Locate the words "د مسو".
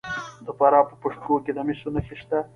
1.53-1.89